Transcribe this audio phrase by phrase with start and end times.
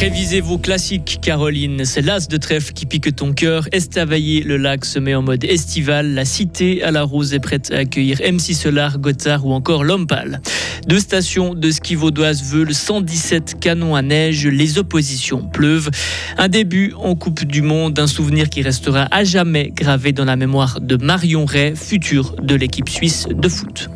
[0.00, 1.84] Révisez vos classiques, Caroline.
[1.84, 3.68] C'est l'as de trèfle qui pique ton cœur.
[3.70, 6.14] Estavayer, le lac se met en mode estival.
[6.14, 10.40] La cité à la rose est prête à accueillir MC Solar, Gotthard ou encore Lompal.
[10.86, 14.46] Deux stations de ski vaudoise veulent 117 canons à neige.
[14.46, 15.90] Les oppositions pleuvent.
[16.38, 20.36] Un début en Coupe du Monde, un souvenir qui restera à jamais gravé dans la
[20.36, 23.90] mémoire de Marion Ray, future de l'équipe suisse de foot.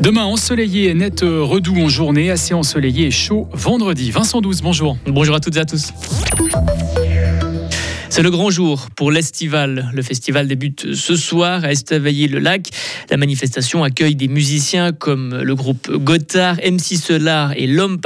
[0.00, 4.10] Demain, ensoleillé et net redoux en journée, assez ensoleillé et chaud vendredi.
[4.10, 4.96] Vincent 12, bonjour.
[5.06, 5.92] Bonjour à toutes et à tous.
[8.12, 9.88] C'est le grand jour pour l'Estival.
[9.94, 12.68] Le festival débute ce soir à Estavayer-le-Lac.
[13.08, 18.00] La manifestation accueille des musiciens comme le groupe Gotthard, MC Solar et L'Homme.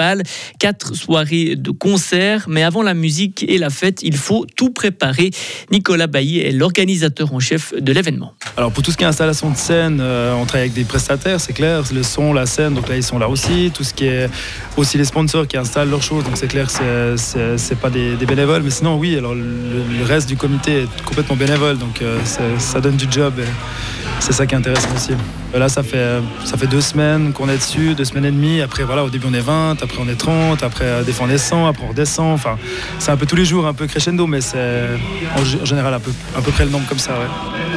[0.59, 2.45] Quatre soirées de concerts.
[2.49, 5.31] Mais avant la musique et la fête, il faut tout préparer.
[5.73, 8.35] Nicolas Bailly est l'organisateur en chef de l'événement.
[8.57, 11.41] Alors pour tout ce qui est installation de scène, euh, on travaille avec des prestataires,
[11.41, 11.83] c'est clair.
[11.93, 13.73] Le son, la scène, donc là ils sont là aussi.
[13.75, 14.31] Tout ce qui est
[14.77, 18.63] aussi les sponsors qui installent leurs choses, donc c'est clair, c'est pas des, bénévoles.
[18.63, 22.21] Mais sinon, oui, alors le reste du comité est complètement bénévole, donc euh,
[22.59, 23.35] ça donne du job.
[24.25, 25.13] C'est ça qui est intéressant aussi.
[25.55, 28.63] Euh, là, ça fait, ça fait deux semaines qu'on est dessus, deux semaines et demie.
[28.63, 31.27] Après, voilà, au début, on est 20, après, on est 30, après, euh, des fois,
[31.29, 32.33] on est 100, après, on redescend.
[32.33, 32.57] Enfin,
[32.99, 34.89] c'est un peu tous les jours, un peu crescendo, mais c'est
[35.37, 37.13] en général à peu, à peu près le nombre comme ça.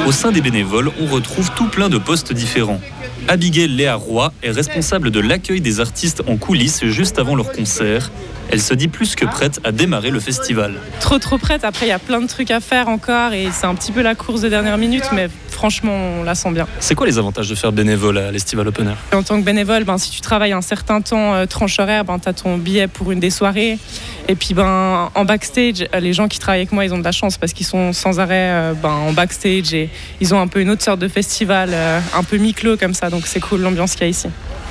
[0.06, 2.80] Au sein des bénévoles, on retrouve tout plein de postes différents.
[3.28, 8.09] Abigail Léa Roy est responsable de l'accueil des artistes en coulisses juste avant leur concert.
[8.50, 10.76] Elle se dit plus que prête à démarrer le festival.
[11.02, 13.66] Trop trop prête, après il y a plein de trucs à faire encore et c'est
[13.66, 16.67] un petit peu la course de dernière minute mais franchement on la sent bien.
[16.80, 19.86] C'est quoi les avantages de faire bénévole à l'Estival Open Air En tant que bénévole,
[19.86, 22.88] ben, si tu travailles un certain temps euh, tranche horaire, ben, tu as ton billet
[22.88, 23.80] pour une des soirées.
[24.27, 27.11] Et puis ben, en backstage, les gens qui travaillent avec moi, ils ont de la
[27.11, 29.89] chance parce qu'ils sont sans arrêt euh, ben, en backstage et
[30.22, 33.09] ils ont un peu une autre sorte de festival, euh, un peu mi-clos comme ça,
[33.09, 34.27] donc c'est cool l'ambiance qu'il y a ici.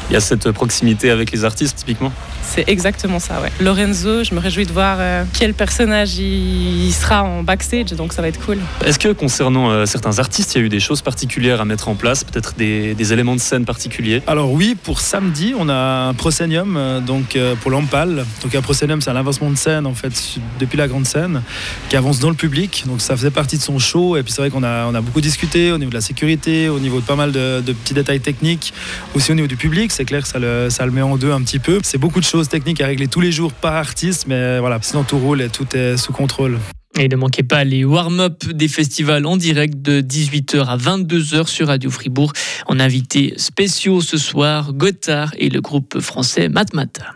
[0.08, 2.12] Il y a cette proximité avec les artistes typiquement
[2.42, 3.50] C'est exactement ça, ouais.
[3.60, 8.22] Lorenzo, je me réjouis de voir euh, quel personnage il sera en backstage, donc ça
[8.22, 8.58] va être cool.
[8.84, 11.88] Est-ce que concernant euh, certains artistes, il y a eu des choses particulières à mettre
[11.88, 14.22] en place, peut-être des, éléments de scène particuliers?
[14.28, 18.24] Alors oui, pour samedi, on a un proscenium, euh, donc pour l'Ampal.
[18.42, 20.12] Donc un proscenium, c'est un avancement de scène en fait
[20.60, 21.42] depuis la grande scène,
[21.88, 22.84] qui avance dans le public.
[22.86, 24.16] Donc ça faisait partie de son show.
[24.16, 26.68] Et puis c'est vrai qu'on a, on a beaucoup discuté au niveau de la sécurité,
[26.68, 28.72] au niveau de pas mal de, de petits détails techniques,
[29.14, 31.32] aussi au niveau du public c'est clair que ça le, ça le met en deux
[31.32, 31.80] un petit peu.
[31.82, 35.04] C'est beaucoup de choses techniques à régler tous les jours par artiste, mais voilà, sinon
[35.04, 36.58] tout roule et tout est sous contrôle.
[36.98, 41.68] Et ne manquez pas les warm-up des festivals en direct de 18h à 22h sur
[41.68, 42.32] Radio Fribourg.
[42.66, 47.12] En invité spéciaux ce soir, Gotthard et le groupe français Matmata.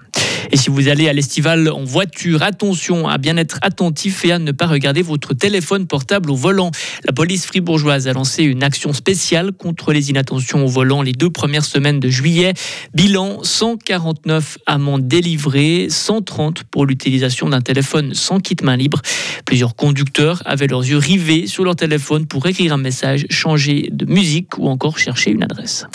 [0.53, 4.39] Et si vous allez à l'estival en voiture, attention à bien être attentif et à
[4.39, 6.71] ne pas regarder votre téléphone portable au volant.
[7.05, 11.31] La police fribourgeoise a lancé une action spéciale contre les inattentions au volant les deux
[11.31, 12.55] premières semaines de juillet.
[12.95, 19.01] Bilan 149 amendes délivrées, 130 pour l'utilisation d'un téléphone sans kit main libre.
[19.45, 24.07] Plusieurs conducteurs avaient leurs yeux rivés sur leur téléphone pour écrire un message, changer de
[24.07, 25.87] musique ou encore chercher une adresse.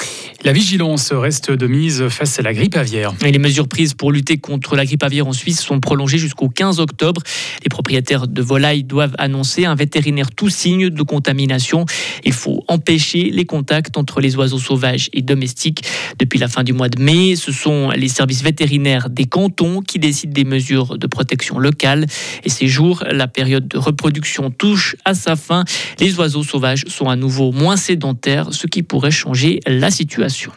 [0.44, 3.14] La vigilance reste de mise face à la grippe aviaire.
[3.26, 6.50] Et les mesures prises pour lutter contre la grippe aviaire en Suisse sont prolongées jusqu'au
[6.50, 7.22] 15 octobre.
[7.64, 11.86] Les propriétaires de volailles doivent annoncer un vétérinaire tout signe de contamination.
[12.24, 15.84] Il faut empêcher les contacts entre les oiseaux sauvages et domestiques.
[16.20, 20.00] Depuis la fin du mois de mai, ce sont les services vétérinaires des cantons qui
[20.00, 22.06] décident des mesures de protection locale.
[22.44, 25.64] Et ces jours, la période de reproduction touche à sa fin.
[26.00, 30.52] Les oiseaux sauvages sont à nouveau moins sédentaires, ce qui pourrait changer la situation.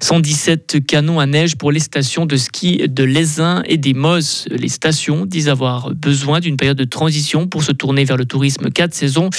[0.00, 4.46] 117 canons à neige pour les stations de ski de l'Aisin et des Mosses.
[4.50, 8.70] Les stations disent avoir besoin d'une période de transition pour se tourner vers le tourisme
[8.70, 9.30] 4 saisons.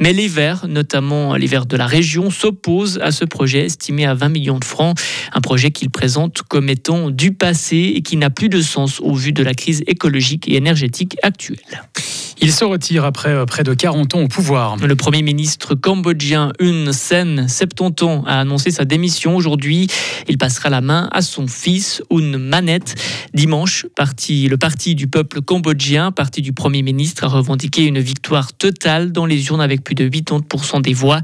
[0.00, 4.14] Mais les Verts, notamment les Verts de la région, s'opposent à ce projet estimé à
[4.14, 4.98] 20 millions de francs.
[5.32, 9.14] Un projet qu'ils présentent comme étant du passé et qui n'a plus de sens au
[9.14, 11.58] vu de la crise écologique et énergétique actuelle.
[12.44, 14.76] Il se retire après euh, près de 40 ans au pouvoir.
[14.76, 19.86] Le Premier ministre cambodgien Hun Sen, 70 ans, a annoncé sa démission aujourd'hui.
[20.26, 22.80] Il passera la main à son fils Hun Manet.
[23.32, 28.52] Dimanche, parti, le parti du peuple cambodgien, parti du Premier ministre, a revendiqué une victoire
[28.52, 31.20] totale dans les urnes avec plus de 80% des voix.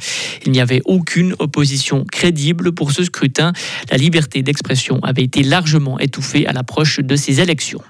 [0.47, 3.53] Il n'y avait aucune opposition crédible pour ce scrutin.
[3.91, 7.81] La liberté d'expression avait été largement étouffée à l'approche de ces élections.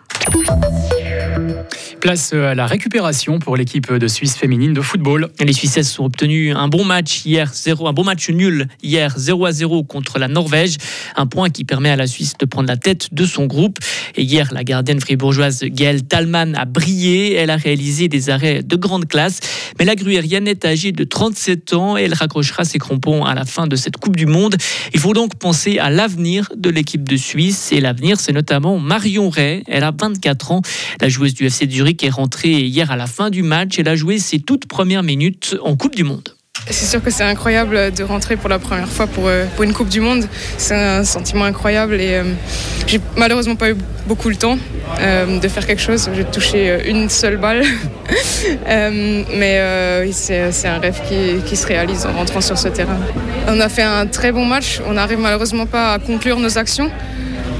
[2.00, 5.30] Place à la récupération pour l'équipe de Suisse féminine de football.
[5.40, 9.46] Les Suissesses ont obtenu un bon match hier, 0, un bon match nul hier 0
[9.46, 10.76] à 0 contre la Norvège,
[11.16, 13.78] un point qui permet à la Suisse de prendre la tête de son groupe.
[14.16, 18.76] Et hier, la gardienne fribourgeoise Gaëlle Talman a brillé, elle a réalisé des arrêts de
[18.76, 19.40] grande classe,
[19.78, 23.44] mais la gruérienne est âgée de 37 ans et elle raccrochera ses crampons à la
[23.44, 24.56] fin de cette Coupe du Monde.
[24.94, 29.30] Il faut donc penser à l'avenir de l'équipe de Suisse et l'avenir c'est notamment Marion
[29.30, 30.62] Ray, elle a 24 ans,
[31.00, 33.78] la joueuse du FC Zurich qui est rentrée hier à la fin du match.
[33.78, 36.34] Elle a joué ses toutes premières minutes en Coupe du Monde.
[36.70, 39.88] C'est sûr que c'est incroyable de rentrer pour la première fois pour, euh, une Coupe
[39.88, 40.26] du Monde.
[40.58, 42.24] C'est un sentiment incroyable et euh,
[42.86, 43.76] j'ai malheureusement pas eu
[44.06, 44.58] beaucoup le temps
[45.00, 46.10] euh, de faire quelque chose.
[46.14, 47.64] J'ai touché une seule balle.
[48.66, 52.98] mais c'est un rêve qui, qui, se réalise en rentrant sur ce terrain.
[53.46, 54.80] On a fait un très bon match.
[54.86, 56.90] On n'arrive malheureusement pas à conclure nos actions.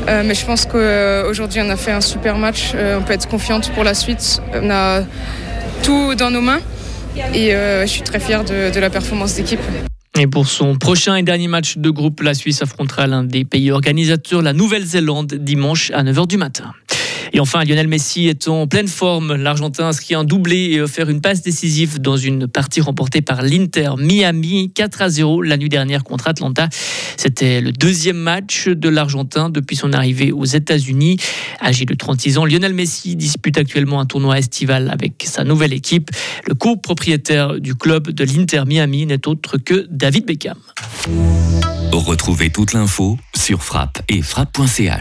[0.09, 2.73] Euh, mais je pense qu'aujourd'hui, on a fait un super match.
[2.75, 4.41] Euh, on peut être confiante pour la suite.
[4.55, 5.03] On a
[5.83, 6.61] tout dans nos mains.
[7.35, 9.61] Et euh, je suis très fière de, de la performance d'équipe.
[10.19, 13.71] Et pour son prochain et dernier match de groupe, la Suisse affrontera l'un des pays
[13.71, 16.73] organisateurs, la Nouvelle-Zélande, dimanche à 9h du matin.
[17.33, 19.35] Et enfin, Lionel Messi est en pleine forme.
[19.35, 23.91] L'Argentin inscrit un doublé et offert une passe décisive dans une partie remportée par l'Inter
[23.99, 26.69] Miami 4 à 0 la nuit dernière contre Atlanta.
[27.17, 31.19] C'était le deuxième match de l'Argentin depuis son arrivée aux États-Unis.
[31.63, 36.11] Âgé de 36 ans, Lionel Messi dispute actuellement un tournoi estival avec sa nouvelle équipe.
[36.47, 40.59] Le copropriétaire du club de l'Inter Miami n'est autre que David Beckham.
[41.93, 44.97] Retrouvez toute l'info sur frappe et frappe.ch.